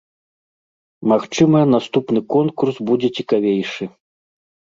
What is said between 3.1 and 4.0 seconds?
цікавейшы.